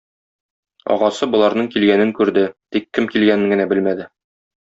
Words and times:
Агасы 0.95 1.27
боларның 1.35 1.67
килгәнен 1.75 2.15
күрде, 2.21 2.45
тик 2.77 2.89
кем 2.99 3.11
килгәнен 3.13 3.55
генә 3.57 3.71
белмәде. 3.75 4.09